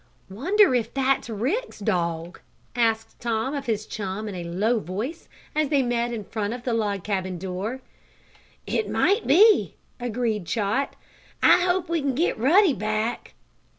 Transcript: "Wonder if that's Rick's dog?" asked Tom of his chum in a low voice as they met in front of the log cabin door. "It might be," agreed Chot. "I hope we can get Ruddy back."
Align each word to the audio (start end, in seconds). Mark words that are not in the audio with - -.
"Wonder 0.31 0.73
if 0.73 0.91
that's 0.95 1.29
Rick's 1.29 1.77
dog?" 1.77 2.39
asked 2.75 3.19
Tom 3.19 3.53
of 3.53 3.67
his 3.67 3.85
chum 3.85 4.27
in 4.27 4.33
a 4.33 4.43
low 4.43 4.79
voice 4.79 5.29
as 5.53 5.69
they 5.69 5.83
met 5.83 6.11
in 6.11 6.23
front 6.23 6.55
of 6.55 6.63
the 6.63 6.73
log 6.73 7.03
cabin 7.03 7.37
door. 7.37 7.81
"It 8.65 8.89
might 8.89 9.27
be," 9.27 9.75
agreed 9.99 10.47
Chot. 10.47 10.95
"I 11.43 11.61
hope 11.61 11.87
we 11.87 12.01
can 12.01 12.15
get 12.15 12.39
Ruddy 12.39 12.73
back." 12.73 13.35